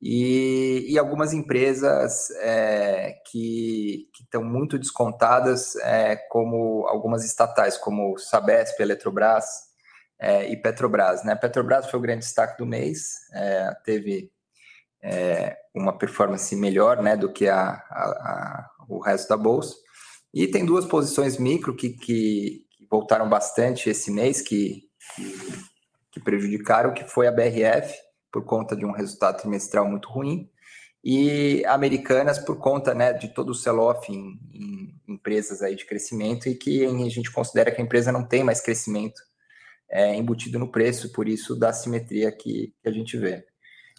e, 0.00 0.86
e 0.88 0.98
algumas 0.98 1.32
empresas 1.32 2.30
é, 2.42 3.14
que 3.30 4.08
estão 4.20 4.44
muito 4.44 4.78
descontadas, 4.78 5.75
é, 5.76 6.16
como 6.30 6.86
algumas 6.86 7.25
estatais, 7.25 7.78
como 7.78 8.16
Sabesp, 8.18 8.78
Eletrobras 8.80 9.46
é, 10.20 10.50
e 10.50 10.56
Petrobras. 10.56 11.25
Né? 11.25 11.34
Petrobras 11.34 11.90
foi 11.90 11.98
o 11.98 12.02
grande 12.02 12.20
destaque 12.20 12.58
do 12.58 12.66
mês, 12.66 13.12
é, 13.32 13.75
teve 13.84 14.30
é, 15.02 15.56
uma 15.75 15.96
performance 15.96 16.54
melhor 16.54 17.02
né, 17.02 17.16
do 17.16 17.32
que 17.32 17.48
a, 17.48 17.62
a, 17.68 17.70
a, 17.70 18.70
o 18.88 19.00
resto 19.00 19.28
da 19.28 19.36
bolsa. 19.36 19.75
E 20.32 20.46
tem 20.46 20.66
duas 20.66 20.84
posições 20.84 21.38
micro 21.38 21.75
que, 21.75 21.90
que, 21.90 22.65
voltaram 22.96 23.28
bastante 23.28 23.90
esse 23.90 24.10
mês, 24.10 24.40
que, 24.40 24.84
que, 26.10 26.18
prejudicaram, 26.20 26.94
que 26.94 27.04
foi 27.04 27.26
a 27.26 27.32
BRF, 27.32 27.94
por 28.32 28.44
conta 28.44 28.74
de 28.74 28.86
um 28.86 28.92
resultado 28.92 29.36
trimestral 29.36 29.86
muito 29.86 30.08
ruim, 30.08 30.50
e 31.04 31.62
Americanas 31.66 32.38
por 32.38 32.58
conta 32.58 32.94
né, 32.94 33.12
de 33.12 33.28
todo 33.28 33.50
o 33.50 33.54
sell-off 33.54 34.10
em, 34.10 34.40
em, 34.52 34.94
empresas 35.06 35.62
aí 35.62 35.76
de 35.76 35.84
crescimento 35.84 36.48
e 36.48 36.54
que 36.54 36.84
a 36.84 37.08
gente 37.08 37.30
considera 37.30 37.70
que 37.70 37.80
a 37.80 37.84
empresa 37.84 38.10
não 38.10 38.26
tem 38.26 38.42
mais 38.42 38.60
crescimento 38.60 39.20
é, 39.88 40.16
embutido 40.16 40.58
no 40.58 40.72
preço, 40.72 41.12
por 41.12 41.28
isso 41.28 41.54
da 41.54 41.72
simetria 41.72 42.32
que, 42.32 42.74
que 42.82 42.88
a 42.88 42.90
gente 42.90 43.16
vê. 43.16 43.44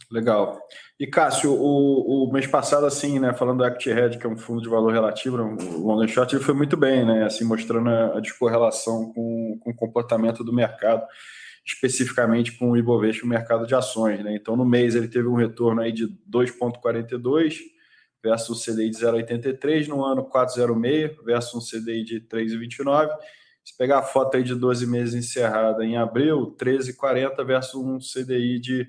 Legal. 0.09 0.59
E 0.99 1.05
Cássio, 1.05 1.51
o, 1.51 2.27
o 2.27 2.31
mês 2.31 2.47
passado, 2.47 2.85
assim, 2.85 3.19
né, 3.19 3.33
falando 3.33 3.57
do 3.59 3.65
Equity 3.65 3.91
Red, 3.91 4.17
que 4.17 4.25
é 4.25 4.29
um 4.29 4.37
fundo 4.37 4.61
de 4.61 4.69
valor 4.69 4.91
relativo, 4.93 5.37
um 5.37 5.85
long 5.85 6.01
and 6.01 6.07
short, 6.07 6.33
ele 6.33 6.43
foi 6.43 6.53
muito 6.53 6.77
bem, 6.77 7.05
né, 7.05 7.25
assim, 7.25 7.43
mostrando 7.43 7.89
a, 7.89 8.17
a 8.17 8.19
descorrelação 8.19 9.11
com, 9.13 9.59
com 9.59 9.71
o 9.71 9.75
comportamento 9.75 10.43
do 10.43 10.53
mercado. 10.53 11.05
especificamente 11.65 12.57
com 12.57 12.71
o 12.71 12.77
Ibovespa 12.77 13.25
o 13.25 13.29
mercado 13.29 13.67
de 13.67 13.75
ações. 13.75 14.23
Né? 14.23 14.35
Então, 14.35 14.55
no 14.55 14.65
mês 14.65 14.95
ele 14.95 15.09
teve 15.09 15.27
um 15.27 15.35
retorno 15.35 15.81
aí 15.81 15.91
de 15.91 16.07
2,42 16.31 17.57
versus 18.23 18.49
um 18.49 18.73
CDI 18.73 18.89
de 18.89 18.97
0,83, 18.97 19.87
no 19.87 20.03
ano 20.03 20.29
4,06 20.29 21.15
versus 21.25 21.53
um 21.53 21.59
CDI 21.59 22.03
de 22.03 22.21
3,29. 22.21 23.09
Se 23.63 23.75
pegar 23.77 23.99
a 23.99 24.03
foto 24.03 24.37
aí 24.37 24.43
de 24.43 24.55
12 24.55 24.87
meses 24.87 25.13
encerrada 25.13 25.83
em 25.83 25.97
abril, 25.97 26.55
13,40 26.57 27.45
versus 27.45 27.75
um 27.75 27.97
CDI 27.99 28.59
de 28.59 28.87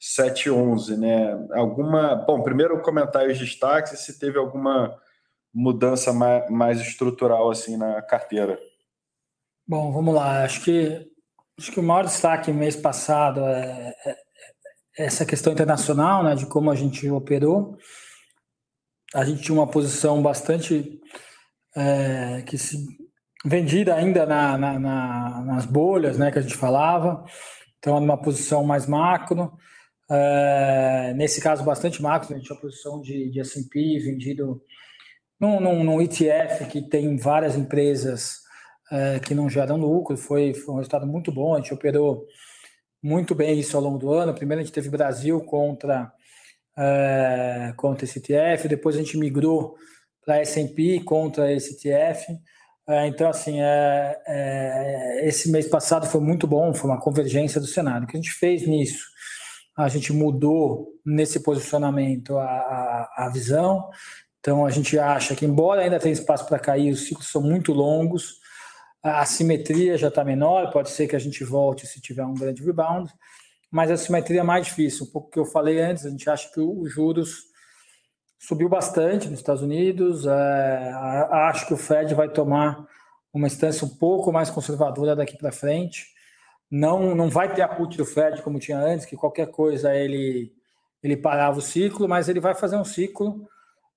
7,11, 0.00 0.96
né? 0.96 1.48
Alguma. 1.52 2.14
Bom, 2.14 2.42
primeiro 2.42 2.80
comentar 2.82 3.26
os 3.26 3.38
destaques 3.38 3.98
se 4.00 4.18
teve 4.18 4.38
alguma 4.38 4.96
mudança 5.52 6.12
mais, 6.12 6.80
estrutural 6.80 7.50
assim 7.50 7.76
na 7.76 8.00
carteira. 8.02 8.58
Bom, 9.66 9.92
vamos 9.92 10.14
lá. 10.14 10.44
Acho 10.44 10.62
que 10.62 11.10
acho 11.58 11.72
que 11.72 11.80
o 11.80 11.82
maior 11.82 12.04
destaque 12.04 12.52
mês 12.52 12.76
passado 12.76 13.40
é, 13.40 13.94
é, 14.06 14.10
é 14.98 15.04
essa 15.06 15.26
questão 15.26 15.52
internacional, 15.52 16.22
né, 16.22 16.36
de 16.36 16.46
como 16.46 16.70
a 16.70 16.76
gente 16.76 17.10
operou. 17.10 17.76
A 19.12 19.24
gente 19.24 19.42
tinha 19.42 19.58
uma 19.58 19.66
posição 19.66 20.22
bastante 20.22 21.00
é, 21.74 22.42
que 22.42 22.56
se 22.56 22.86
vendida 23.44 23.94
ainda 23.94 24.24
na, 24.26 24.56
na, 24.56 24.78
na, 24.78 25.40
nas 25.44 25.66
bolhas, 25.66 26.18
né, 26.18 26.30
que 26.30 26.38
a 26.38 26.42
gente 26.42 26.56
falava. 26.56 27.24
Então, 27.78 27.98
numa 28.00 28.20
posição 28.20 28.64
mais 28.64 28.86
macro. 28.86 29.52
É, 30.10 31.12
nesse 31.14 31.40
caso, 31.40 31.62
bastante 31.62 32.00
macro, 32.00 32.32
a 32.32 32.36
gente 32.36 32.46
tinha 32.46 32.58
posição 32.58 33.00
de, 33.00 33.30
de 33.30 33.40
S&P 33.40 33.98
vendido 33.98 34.62
num, 35.38 35.60
num, 35.60 35.84
num, 35.84 36.00
ETF 36.00 36.66
que 36.66 36.80
tem 36.80 37.16
várias 37.16 37.56
empresas 37.56 38.38
é, 38.90 39.20
que 39.20 39.34
não 39.34 39.50
geram 39.50 39.76
lucro. 39.76 40.16
Foi, 40.16 40.54
foi 40.54 40.74
um 40.74 40.78
resultado 40.78 41.06
muito 41.06 41.30
bom, 41.30 41.54
a 41.54 41.58
gente 41.58 41.74
operou 41.74 42.26
muito 43.02 43.34
bem 43.34 43.58
isso 43.58 43.76
ao 43.76 43.82
longo 43.82 43.98
do 43.98 44.12
ano. 44.12 44.34
Primeiro 44.34 44.62
a 44.62 44.64
gente 44.64 44.72
teve 44.72 44.88
Brasil 44.88 45.40
contra, 45.42 46.10
é, 46.76 47.74
contra 47.76 48.04
esse 48.04 48.18
ETF, 48.18 48.66
depois 48.68 48.96
a 48.96 49.00
gente 49.00 49.18
migrou 49.18 49.76
para 50.24 50.38
S&P 50.38 51.00
contra 51.00 51.52
esse 51.52 51.74
ETF. 51.74 52.38
Então, 53.06 53.28
assim, 53.28 53.60
é, 53.60 54.18
é, 54.26 55.28
esse 55.28 55.50
mês 55.50 55.68
passado 55.68 56.06
foi 56.06 56.22
muito 56.22 56.46
bom, 56.46 56.72
foi 56.72 56.88
uma 56.88 56.98
convergência 56.98 57.60
do 57.60 57.66
cenário. 57.66 58.04
O 58.04 58.06
que 58.06 58.16
a 58.16 58.20
gente 58.20 58.32
fez 58.32 58.66
nisso? 58.66 59.04
A 59.78 59.88
gente 59.88 60.12
mudou 60.12 60.88
nesse 61.06 61.40
posicionamento 61.40 62.36
a, 62.36 62.44
a, 62.44 63.26
a 63.26 63.28
visão. 63.30 63.88
Então, 64.40 64.66
a 64.66 64.70
gente 64.70 64.98
acha 64.98 65.34
que, 65.34 65.46
embora 65.46 65.82
ainda 65.82 65.98
tenha 65.98 66.12
espaço 66.12 66.46
para 66.46 66.58
cair, 66.58 66.92
os 66.92 67.06
ciclos 67.06 67.30
são 67.30 67.40
muito 67.40 67.72
longos, 67.72 68.40
a 69.02 69.24
simetria 69.24 69.96
já 69.96 70.08
está 70.08 70.24
menor, 70.24 70.70
pode 70.72 70.90
ser 70.90 71.06
que 71.06 71.16
a 71.16 71.18
gente 71.18 71.44
volte 71.44 71.86
se 71.86 72.00
tiver 72.00 72.24
um 72.24 72.34
grande 72.34 72.64
rebound, 72.64 73.12
mas 73.70 73.90
a 73.90 73.96
simetria 73.96 74.40
é 74.40 74.42
mais 74.42 74.66
difícil. 74.66 75.06
Um 75.06 75.10
pouco 75.10 75.30
que 75.30 75.38
eu 75.38 75.44
falei 75.44 75.80
antes, 75.80 76.04
a 76.04 76.10
gente 76.10 76.28
acha 76.28 76.50
que 76.52 76.60
os 76.60 76.92
juros 76.92 77.44
subiu 78.38 78.68
bastante 78.68 79.28
nos 79.28 79.38
Estados 79.38 79.62
Unidos, 79.62 80.26
é, 80.26 80.92
acho 81.30 81.66
que 81.66 81.74
o 81.74 81.76
Fed 81.76 82.14
vai 82.14 82.28
tomar 82.28 82.84
uma 83.32 83.46
instância 83.46 83.86
um 83.86 83.90
pouco 83.96 84.32
mais 84.32 84.50
conservadora 84.50 85.14
daqui 85.14 85.36
para 85.36 85.52
frente. 85.52 86.06
Não, 86.70 87.14
não 87.14 87.30
vai 87.30 87.52
ter 87.52 87.62
a 87.62 87.68
put 87.68 87.96
do 87.96 88.04
Fed 88.04 88.42
como 88.42 88.58
tinha 88.58 88.78
antes, 88.78 89.06
que 89.06 89.16
qualquer 89.16 89.50
coisa 89.50 89.94
ele, 89.94 90.52
ele 91.02 91.16
parava 91.16 91.58
o 91.58 91.62
ciclo, 91.62 92.08
mas 92.08 92.28
ele 92.28 92.40
vai 92.40 92.54
fazer 92.54 92.76
um 92.76 92.84
ciclo 92.84 93.48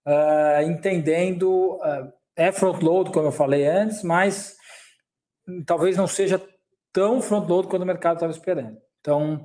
uh, 0.05 0.61
entendendo. 0.63 1.75
Uh, 1.75 2.11
é 2.35 2.51
front-load, 2.51 3.11
como 3.11 3.27
eu 3.27 3.31
falei 3.31 3.67
antes, 3.67 4.03
mas 4.03 4.55
talvez 5.65 5.97
não 5.97 6.07
seja 6.07 6.41
tão 6.93 7.21
front-load 7.21 7.67
quanto 7.67 7.83
o 7.83 7.85
mercado 7.85 8.15
estava 8.15 8.31
esperando. 8.31 8.77
Então, 9.01 9.43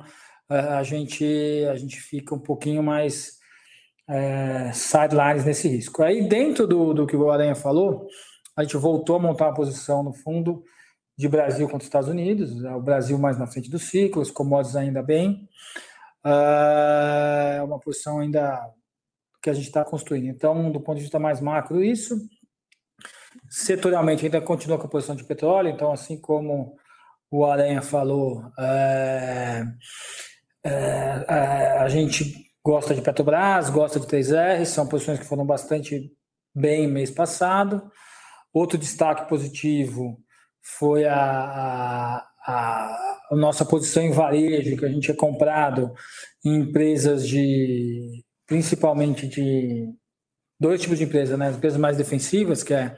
uh, 0.48 0.54
a, 0.78 0.82
gente, 0.84 1.24
a 1.68 1.76
gente 1.76 2.00
fica 2.00 2.34
um 2.34 2.40
pouquinho 2.40 2.82
mais 2.82 3.36
sidelines 4.72 5.44
nesse 5.44 5.66
risco. 5.66 6.00
Aí, 6.00 6.28
dentro 6.28 6.64
do, 6.64 6.94
do 6.94 7.08
que 7.08 7.16
o 7.16 7.28
Aranha 7.28 7.56
falou, 7.56 8.06
a 8.56 8.62
gente 8.62 8.76
voltou 8.76 9.16
a 9.16 9.18
montar 9.18 9.46
uma 9.46 9.54
posição 9.54 10.04
no 10.04 10.12
fundo 10.12 10.62
de 11.16 11.28
Brasil 11.28 11.66
contra 11.66 11.78
os 11.78 11.84
Estados 11.84 12.08
Unidos, 12.08 12.62
o 12.62 12.80
Brasil 12.80 13.18
mais 13.18 13.38
na 13.38 13.46
frente 13.46 13.70
do 13.70 13.78
ciclo, 13.78 14.20
os 14.20 14.30
commodities 14.30 14.76
ainda 14.76 15.02
bem. 15.02 15.48
É 16.24 17.62
uma 17.62 17.78
posição 17.78 18.18
ainda 18.18 18.70
que 19.42 19.48
a 19.48 19.54
gente 19.54 19.66
está 19.68 19.84
construindo. 19.84 20.26
Então, 20.26 20.70
do 20.70 20.80
ponto 20.80 20.96
de 20.96 21.02
vista 21.02 21.18
mais 21.18 21.40
macro, 21.40 21.82
isso. 21.82 22.16
Setorialmente, 23.48 24.24
ainda 24.24 24.40
continua 24.40 24.76
com 24.76 24.86
a 24.86 24.90
posição 24.90 25.14
de 25.14 25.24
petróleo, 25.24 25.68
então, 25.68 25.92
assim 25.92 26.20
como 26.20 26.76
o 27.30 27.44
Aranha 27.44 27.80
falou, 27.80 28.42
é, 28.58 29.64
é, 30.64 31.24
é, 31.28 31.78
a 31.78 31.88
gente 31.88 32.46
gosta 32.64 32.94
de 32.94 33.02
Petrobras, 33.02 33.70
gosta 33.70 34.00
de 34.00 34.06
3R, 34.06 34.64
são 34.64 34.88
posições 34.88 35.18
que 35.18 35.24
foram 35.24 35.46
bastante 35.46 36.12
bem 36.54 36.88
mês 36.88 37.10
passado. 37.10 37.90
Outro 38.52 38.76
destaque 38.76 39.28
positivo 39.28 40.18
foi 40.78 41.04
a, 41.06 41.14
a, 41.14 42.28
a, 42.46 43.18
a 43.30 43.36
nossa 43.36 43.64
posição 43.64 44.02
em 44.02 44.12
varejo, 44.12 44.76
que 44.76 44.84
a 44.84 44.88
gente 44.88 45.04
tinha 45.04 45.16
comprado 45.16 45.92
em 46.44 46.56
empresas 46.56 47.26
de 47.26 48.24
principalmente 48.46 49.26
de 49.26 49.88
dois 50.58 50.80
tipos 50.80 50.98
de 50.98 51.04
empresas, 51.04 51.38
né? 51.38 51.48
As 51.48 51.56
empresas 51.56 51.78
mais 51.78 51.96
defensivas, 51.96 52.62
que 52.62 52.74
é 52.74 52.96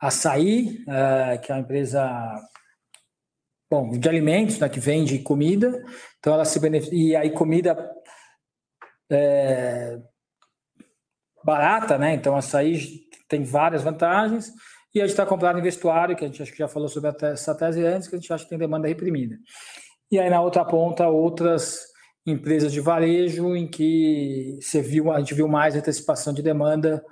Açaí, 0.00 0.84
é, 0.88 1.38
que 1.38 1.52
é 1.52 1.54
uma 1.54 1.60
empresa 1.60 2.08
bom, 3.70 3.90
de 3.90 4.08
alimentos, 4.08 4.58
né, 4.58 4.68
que 4.68 4.80
vende 4.80 5.18
comida. 5.20 5.82
Então 6.18 6.34
ela 6.34 6.44
se 6.44 6.58
beneficia. 6.58 6.94
E 6.94 7.16
aí 7.16 7.30
comida 7.30 7.76
é, 9.10 9.98
barata, 11.44 11.96
né? 11.98 12.14
Então 12.14 12.36
açaí 12.36 13.00
tem 13.28 13.44
várias 13.44 13.82
vantagens. 13.82 14.52
E 14.94 15.00
a 15.00 15.04
gente 15.04 15.12
está 15.12 15.24
comprando 15.24 15.58
em 15.58 15.62
vestuário, 15.62 16.14
que 16.14 16.24
a 16.24 16.28
gente 16.28 16.42
acho 16.42 16.52
que 16.52 16.58
já 16.58 16.68
falou 16.68 16.88
sobre 16.88 17.10
essa 17.22 17.54
tese 17.54 17.84
antes, 17.84 18.08
que 18.08 18.14
a 18.14 18.18
gente 18.18 18.32
acha 18.32 18.44
que 18.44 18.50
tem 18.50 18.58
demanda 18.58 18.88
reprimida. 18.88 19.38
E 20.10 20.18
aí 20.18 20.28
na 20.28 20.40
outra 20.40 20.64
ponta, 20.64 21.08
outras 21.08 21.86
empresas 22.26 22.72
de 22.72 22.80
varejo 22.80 23.56
em 23.56 23.66
que 23.66 24.58
você 24.60 24.80
viu, 24.80 25.10
a 25.10 25.18
gente 25.18 25.34
viu 25.34 25.48
mais 25.48 25.74
antecipação 25.74 26.32
de 26.32 26.42
demanda 26.42 27.02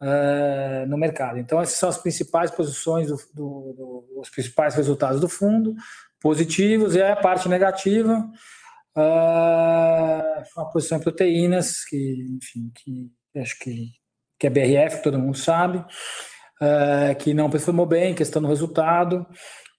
uh, 0.00 0.86
no 0.88 0.98
mercado. 0.98 1.38
Então, 1.38 1.60
essas 1.60 1.76
são 1.76 1.88
as 1.88 1.98
principais 1.98 2.50
posições, 2.50 3.08
do, 3.08 3.16
do, 3.34 3.72
do, 3.72 4.20
os 4.20 4.28
principais 4.30 4.74
resultados 4.74 5.20
do 5.20 5.28
fundo, 5.28 5.74
positivos, 6.20 6.94
e 6.94 7.02
a 7.02 7.16
parte 7.16 7.48
negativa, 7.48 8.28
uh, 8.96 10.42
uma 10.56 10.70
posição 10.70 10.98
em 10.98 11.02
proteínas, 11.02 11.84
que, 11.84 12.26
enfim, 12.36 12.70
que 12.74 13.40
acho 13.40 13.58
que, 13.58 13.92
que 14.38 14.46
é 14.46 14.50
BRF, 14.50 15.02
todo 15.02 15.18
mundo 15.18 15.38
sabe, 15.38 15.84
uh, 16.60 17.14
que 17.16 17.32
não 17.34 17.50
performou 17.50 17.86
bem, 17.86 18.14
questão 18.14 18.42
do 18.42 18.48
resultado. 18.48 19.26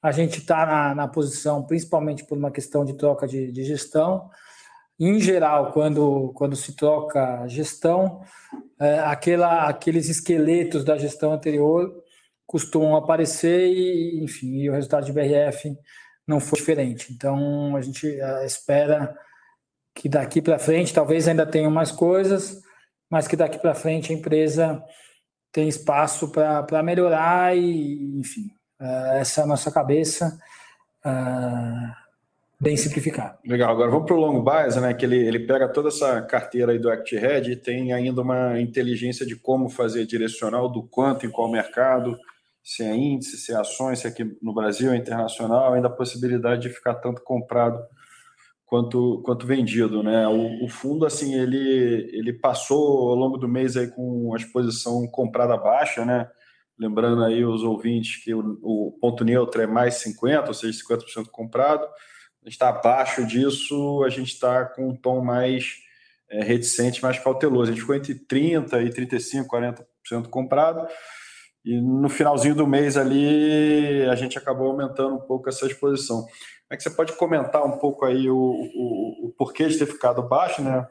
A 0.02 0.12
gente 0.12 0.40
está 0.40 0.66
na, 0.66 0.96
na, 0.96 1.08
posição, 1.08 1.64
principalmente 1.64 2.26
por 2.26 2.38
uma 2.38 2.52
questão 2.52 2.84
de 2.84 2.94
troca 2.94 3.28
de, 3.28 3.52
de 3.52 3.64
gestão, 3.64 4.30
em 5.00 5.20
geral, 5.20 5.72
quando, 5.72 6.32
quando 6.36 6.56
se 6.56 6.76
troca 6.76 7.48
gestão, 7.48 8.22
é, 8.80 9.00
aquela, 9.00 9.68
aqueles 9.68 10.10
esqueletos 10.10 10.84
da 10.84 10.98
gestão 10.98 11.34
anterior 11.34 11.92
costumam 12.46 12.96
aparecer 12.96 13.68
e, 13.68 14.24
enfim, 14.24 14.58
e 14.58 14.70
o 14.70 14.74
resultado 14.74 15.06
de 15.06 15.12
BRF 15.12 15.76
não 16.28 16.40
foi 16.40 16.60
diferente. 16.60 17.12
Então, 17.12 17.76
a 17.76 17.82
gente 17.82 18.08
é, 18.08 18.46
espera 18.46 19.16
que 19.96 20.08
daqui 20.08 20.42
para 20.42 20.60
frente, 20.60 20.94
talvez 20.94 21.28
ainda 21.28 21.46
tenham 21.46 21.72
mais 21.72 21.92
coisas, 21.92 22.62
mas 23.10 23.28
que 23.28 23.36
daqui 23.36 23.58
para 23.58 23.74
frente 23.74 24.12
a 24.12 24.16
empresa 24.16 24.84
tem 25.52 25.68
espaço 25.68 26.32
para 26.32 26.84
melhorar 26.84 27.56
e, 27.58 28.20
enfim, 28.20 28.52
é, 28.80 29.20
essa 29.20 29.42
é 29.42 29.44
a 29.44 29.48
nossa 29.48 29.72
cabeça. 29.72 30.40
Uh, 31.06 32.02
bem 32.60 32.78
simplificado. 32.78 33.40
Legal, 33.44 33.72
agora 33.72 33.90
vamos 33.90 34.06
para 34.06 34.16
o 34.16 34.20
long 34.20 34.44
bias, 34.44 34.76
né? 34.76 34.94
Que 34.94 35.04
ele, 35.04 35.18
ele 35.18 35.40
pega 35.40 35.68
toda 35.68 35.90
essa 35.90 36.22
carteira 36.22 36.72
aí 36.72 36.78
do 36.78 36.92
ActRed 36.92 37.52
e 37.52 37.56
tem 37.56 37.92
ainda 37.92 38.22
uma 38.22 38.62
inteligência 38.62 39.26
de 39.26 39.36
como 39.36 39.68
fazer 39.68 40.06
direcional, 40.06 40.70
do 40.70 40.84
quanto 40.84 41.26
em 41.26 41.32
qual 41.32 41.50
mercado, 41.50 42.16
se 42.64 42.84
é 42.84 42.96
índice, 42.96 43.38
se 43.38 43.52
é 43.52 43.56
ações, 43.56 44.00
se 44.00 44.08
é 44.08 44.12
aqui 44.12 44.38
no 44.40 44.54
Brasil, 44.54 44.92
é 44.92 44.96
internacional, 44.96 45.74
ainda 45.74 45.88
a 45.88 45.92
possibilidade 45.92 46.62
de 46.62 46.70
ficar 46.70 46.94
tanto 46.96 47.24
comprado 47.24 47.84
quanto, 48.72 49.22
quanto 49.26 49.46
vendido, 49.46 50.02
né? 50.02 50.26
O, 50.30 50.64
o, 50.64 50.70
fundo, 50.70 51.06
assim, 51.06 51.36
ele, 51.36 52.10
ele 52.14 52.32
passou 52.32 53.10
ao 53.10 53.16
longo 53.16 53.38
do 53.38 53.46
mês 53.46 53.76
aí 53.76 53.90
com 53.90 54.34
a 54.34 54.38
exposição 54.38 55.06
comprada 55.08 55.58
baixa, 55.58 56.06
né? 56.06 56.30
Lembrando 56.80 57.22
aí 57.22 57.44
os 57.44 57.64
ouvintes 57.64 58.24
que 58.24 58.34
o, 58.34 58.58
o 58.64 58.98
ponto 59.02 59.26
neutro 59.26 59.62
é 59.62 59.68
mais 59.68 59.96
50, 59.96 60.48
ou 60.48 60.54
seja, 60.54 60.82
50% 60.88 61.28
comprado 61.30 61.86
está 62.46 62.70
abaixo 62.70 63.28
disso, 63.28 64.04
a 64.06 64.10
gente 64.10 64.30
está 64.34 64.64
com 64.64 64.88
um 64.88 64.96
tom 64.96 65.22
mais 65.22 65.76
é, 66.30 66.42
reticente, 66.42 67.04
mais 67.04 67.20
cauteloso. 67.20 67.72
A 67.72 67.74
gente 67.74 67.82
ficou 67.82 67.96
entre 67.96 68.16
30% 68.16 68.88
e 68.88 68.90
35%, 68.90 69.48
40% 69.48 70.30
comprado. 70.30 70.88
E 71.66 71.80
no 71.80 72.08
finalzinho 72.08 72.56
do 72.56 72.66
mês 72.66 72.96
ali, 72.96 74.08
a 74.10 74.16
gente 74.16 74.38
acabou 74.38 74.68
aumentando 74.68 75.16
um 75.16 75.22
pouco 75.22 75.50
essa 75.50 75.68
exposição. 75.68 76.26
É 76.72 76.78
que 76.78 76.84
você 76.84 76.90
pode 76.90 77.14
comentar 77.14 77.64
um 77.66 77.78
pouco 77.78 78.06
aí 78.06 78.30
o, 78.30 78.38
o, 78.38 79.28
o 79.28 79.34
porquê 79.38 79.68
de 79.68 79.78
ter 79.78 79.86
ficado 79.86 80.24
baixo, 80.24 80.64
né? 80.64 80.88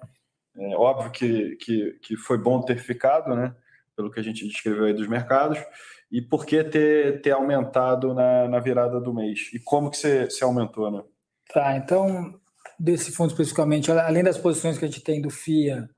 É 0.55 0.77
óbvio 0.77 1.11
que, 1.11 1.57
que, 1.57 1.93
que 2.03 2.17
foi 2.19 2.37
bom 2.37 2.61
ter 2.61 2.77
ficado, 2.77 3.35
né? 3.35 3.57
Pelo 3.97 4.11
que 4.11 4.21
a 4.21 4.23
gente 4.23 4.47
descreveu 4.47 4.85
aí 4.85 4.93
dos 4.93 5.09
mercados. 5.09 5.59
E 6.13 6.21
por 6.21 6.45
que 6.45 6.63
ter, 6.63 7.23
ter 7.23 7.31
aumentado 7.31 8.13
na, 8.13 8.47
na 8.47 8.61
virada 8.61 9.01
do 9.01 9.15
mês? 9.15 9.49
E 9.55 9.59
como 9.59 9.91
que 9.91 9.97
você, 9.97 10.27
você 10.27 10.45
aumentou, 10.45 10.91
né? 10.91 11.03
Tá, 11.53 11.75
então, 11.77 12.39
desse 12.79 13.11
fundo 13.11 13.31
especificamente, 13.31 13.91
além 13.91 14.23
das 14.23 14.37
posições 14.37 14.77
que 14.77 14.85
a 14.85 14.89
gente 14.89 15.03
tem 15.03 15.23
do 15.23 15.31
FIA 15.31 15.89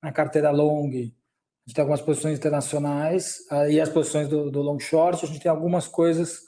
na 0.00 0.12
carteira 0.12 0.52
long, 0.52 0.88
a 0.88 0.92
gente 0.92 1.74
tem 1.74 1.82
algumas 1.82 2.00
posições 2.00 2.38
internacionais 2.38 3.38
e 3.68 3.80
as 3.80 3.88
posições 3.88 4.28
do, 4.28 4.52
do 4.52 4.62
long 4.62 4.78
short, 4.78 5.24
a 5.24 5.28
gente 5.28 5.40
tem 5.40 5.50
algumas 5.50 5.88
coisas 5.88 6.40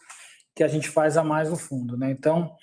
que 0.55 0.63
a 0.63 0.69
gente 0.69 0.89
faz 0.89 1.17
a 1.17 1.25
mais 1.25 1.51
no 1.51 1.57
fundo, 1.57 1.97
né? 1.97 2.11
Então, 2.13 2.55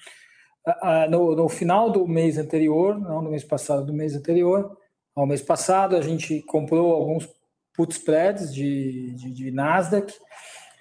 no, 1.09 1.35
no 1.35 1.49
final 1.49 1.89
do 1.89 2.07
mês 2.07 2.37
anterior, 2.37 2.99
não 2.99 3.23
do 3.23 3.29
mês 3.29 3.43
passado, 3.43 3.85
do 3.85 3.93
mês 3.93 4.15
anterior, 4.15 4.77
ao 5.15 5.25
mês 5.25 5.41
passado, 5.41 5.95
a 5.95 6.01
gente 6.01 6.41
comprou 6.43 6.93
alguns 6.93 7.27
put 7.73 7.93
spreads 7.93 8.53
de, 8.53 9.13
de, 9.15 9.31
de 9.33 9.51
Nasdaq. 9.51 10.13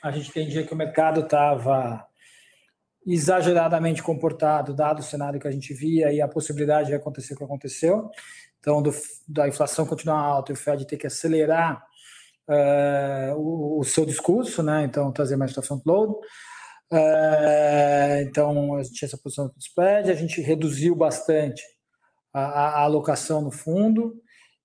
A 0.02 0.10
gente 0.10 0.28
entendia 0.30 0.64
que 0.64 0.72
o 0.72 0.76
mercado 0.76 1.20
estava 1.20 2.06
exageradamente 3.06 4.02
comportado, 4.02 4.75
dado 4.75 5.00
o 5.00 5.02
cenário 5.02 5.40
que 5.40 5.49
a 5.49 5.50
gente 5.50 5.72
via 5.72 6.12
e 6.12 6.20
a 6.20 6.28
possibilidade 6.28 6.88
de 6.88 6.94
acontecer 6.94 7.34
o 7.34 7.37
que 7.37 7.44
aconteceu. 7.44 8.10
Então, 8.58 8.82
do, 8.82 8.92
da 9.26 9.49
inflação 9.49 9.87
continuar 9.87 10.20
alta 10.20 10.52
e 10.52 10.54
o 10.54 10.56
Fed 10.56 10.87
ter 10.87 10.99
que 10.99 11.06
acelerar 11.06 11.82
uh, 12.49 13.34
o, 13.37 13.80
o, 13.80 13.84
seu 13.84 14.04
discurso, 14.04 14.62
né? 14.62 14.84
então 14.84 15.10
trazer 15.10 15.37
mais 15.37 15.52
front 15.52 15.82
load. 15.87 16.14
Uh, 16.92 18.23
então, 18.23 18.75
a 18.75 18.82
gente 18.82 18.94
tinha 18.94 19.06
essa 19.06 19.18
posição 19.18 19.47
do 19.47 19.54
spread, 19.59 20.11
a 20.11 20.14
gente 20.14 20.40
reduziu 20.40 20.94
bastante 20.97 21.62
a, 22.32 22.40
a 22.40 22.80
alocação 22.82 23.40
no 23.40 23.50
fundo 23.50 24.14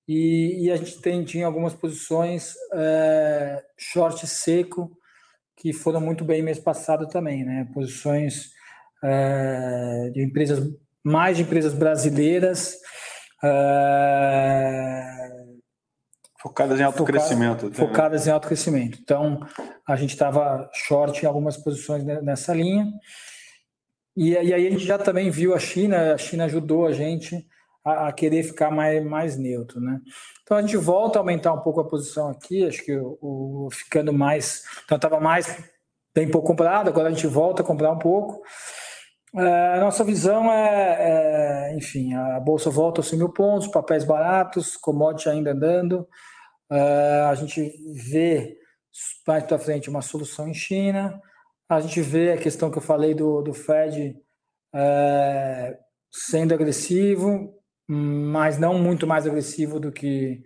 e, 0.08 0.66
e, 0.66 0.72
a 0.72 0.76
gente 0.76 1.02
tem, 1.02 1.24
tinha 1.24 1.46
algumas 1.46 1.74
posições 1.74 2.54
uh, 2.74 3.62
short 3.78 4.26
seco 4.28 4.92
que 5.58 5.74
foram 5.74 6.00
muito 6.00 6.24
bem 6.24 6.44
mês 6.44 6.60
passado 6.60 7.08
também, 7.08 7.44
né? 7.44 7.68
Posições 7.74 8.52
uh, 9.04 10.12
de 10.12 10.24
empresas, 10.24 10.68
mais 11.04 11.38
de 11.38 11.44
empresas 11.44 11.74
brasileiras. 11.74 12.76
Uh, 13.44 15.25
focadas 16.46 16.80
em 16.80 16.84
alto 16.84 17.00
foca, 17.00 17.12
crescimento. 17.12 17.70
Né? 17.70 17.74
Focadas 17.74 18.28
em 18.28 18.30
alto 18.30 18.48
crescimento. 18.48 19.00
Então, 19.02 19.40
a 19.88 19.96
gente 19.96 20.12
estava 20.12 20.70
short 20.74 21.24
em 21.24 21.28
algumas 21.28 21.58
posições 21.58 22.04
nessa 22.04 22.54
linha. 22.54 22.88
E, 24.16 24.30
e, 24.32 24.54
aí 24.54 24.68
a 24.68 24.70
gente 24.70 24.86
já 24.86 25.00
também 25.00 25.32
viu 25.32 25.56
a 25.56 25.60
China, 25.60 26.14
a 26.14 26.18
China 26.20 26.46
ajudou 26.46 26.86
a 26.86 26.92
gente 26.92 27.44
a, 27.84 28.08
a, 28.08 28.14
querer 28.14 28.44
ficar 28.44 28.70
mais, 28.70 29.04
mais 29.04 29.38
neutro, 29.38 29.82
né? 29.82 30.00
Então 30.44 30.56
a 30.56 30.62
gente 30.62 30.78
volta 30.78 31.18
a 31.18 31.22
aumentar 31.22 31.52
um 31.52 31.62
pouco 31.62 31.82
a 31.82 31.88
posição 31.88 32.30
aqui, 32.30 32.66
acho 32.66 32.86
que 32.86 32.96
o, 32.96 33.18
o 33.22 33.70
ficando 33.72 34.14
mais, 34.14 34.64
então 34.86 34.96
estava 34.96 35.20
mais 35.20 35.58
bem 36.14 36.30
pouco 36.30 36.48
comprado, 36.48 36.88
agora 36.88 37.10
a 37.10 37.12
gente 37.12 37.28
volta 37.28 37.62
a 37.64 37.66
comprar 37.66 37.92
um 37.92 38.00
pouco. 38.00 38.42
É, 39.36 39.80
nossa 39.82 40.04
visão 40.04 40.50
é, 40.50 41.72
é, 41.72 41.76
enfim, 41.76 42.14
a 42.14 42.40
bolsa 42.40 42.70
volta 42.70 43.02
aos 43.02 43.10
100 43.10 43.20
mil 43.20 43.30
pontos, 43.30 43.68
papéis 43.68 44.06
baratos, 44.06 44.78
commodity 44.78 45.28
ainda 45.28 45.52
andando. 45.52 46.08
É, 46.72 47.26
a 47.30 47.36
gente 47.36 47.74
vê 48.12 48.58
mais 49.28 49.44
para 49.44 49.60
frente 49.60 49.90
uma 49.90 50.02
solução 50.02 50.48
em 50.48 50.54
China. 50.54 51.20
A 51.70 51.82
gente 51.82 52.02
vê 52.02 52.32
a 52.32 52.38
questão 52.38 52.72
que 52.72 52.78
eu 52.78 52.82
falei 52.82 53.14
do, 53.14 53.42
do 53.42 53.54
Fed 53.54 54.16
é, 54.74 55.78
sendo 56.12 56.54
agressivo, 56.54 57.54
mas 57.88 58.58
não 58.58 58.78
muito 58.80 59.06
mais 59.06 59.26
agressivo 59.28 59.80
do 59.80 59.92
que 59.92 60.42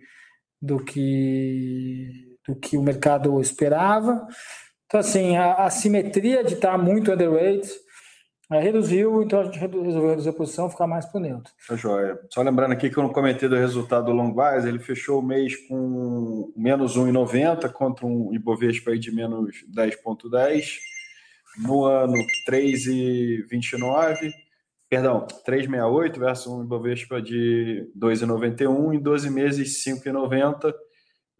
do 0.60 0.84
que 0.84 2.36
do 2.46 2.54
que 2.56 2.76
o 2.76 2.82
mercado 2.82 3.40
esperava. 3.40 4.26
Então 4.86 5.00
assim, 5.00 5.36
a, 5.36 5.64
a 5.64 5.70
simetria 5.70 6.42
de 6.44 6.54
estar 6.54 6.76
muito 6.76 7.12
underweight 7.12 7.68
é, 8.50 8.60
reduziu, 8.60 9.22
então 9.22 9.40
a 9.40 9.44
gente 9.44 9.58
resolveu 9.58 10.10
reduzir 10.10 10.28
a 10.28 10.32
posição, 10.32 10.70
ficar 10.70 10.86
mais 10.86 11.06
para 11.06 11.18
o 11.18 11.22
neutro. 11.22 11.52
Tá 11.68 11.76
joia. 11.76 12.18
Só 12.30 12.42
lembrando 12.42 12.72
aqui 12.72 12.90
que 12.90 12.96
eu 12.96 13.02
não 13.02 13.12
comentei 13.12 13.48
do 13.48 13.56
resultado 13.56 14.06
do 14.06 14.12
Longwise, 14.12 14.68
ele 14.68 14.78
fechou 14.78 15.20
o 15.20 15.22
mês 15.22 15.56
com 15.68 16.52
menos 16.56 16.96
1,90 16.96 17.70
contra 17.72 18.06
um 18.06 18.34
Ibovespa 18.34 18.96
de 18.98 19.12
menos 19.12 19.64
10,10. 19.74 20.78
No 21.58 21.84
ano, 21.84 22.14
3,29 22.48 24.32
perdão, 24.90 25.24
3,68 25.46 26.18
versus 26.18 26.46
um 26.48 26.64
Ibovespa 26.64 27.22
de 27.22 27.88
2,91 27.96 28.94
em 28.94 28.98
12 28.98 29.30
meses 29.30 29.84
5,90 29.84 30.74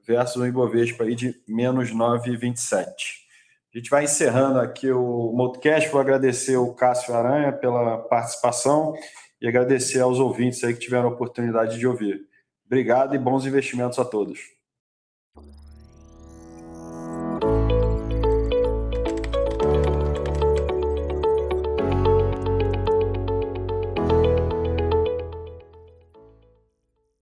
versus 0.07 0.37
um 0.37 0.47
Ibovespa 0.47 1.03
aí 1.03 1.17
de 1.17 1.35
menos 1.49 1.91
9,27. 1.91 3.20
A 3.73 3.79
gente 3.79 3.89
vai 3.89 4.05
encerrando 4.05 4.59
aqui 4.59 4.91
o 4.91 5.33
Multicast. 5.33 5.89
Vou 5.91 6.01
agradecer 6.01 6.57
o 6.57 6.75
Cássio 6.75 7.15
Aranha 7.15 7.53
pela 7.53 7.99
participação 7.99 8.95
e 9.41 9.47
agradecer 9.47 10.01
aos 10.01 10.19
ouvintes 10.19 10.63
aí 10.65 10.75
que 10.75 10.81
tiveram 10.81 11.09
a 11.09 11.13
oportunidade 11.13 11.79
de 11.79 11.87
ouvir. 11.87 12.21
Obrigado 12.67 13.15
e 13.15 13.19
bons 13.19 13.47
investimentos 13.47 13.99
a 13.99 14.05
todos. 14.05 14.41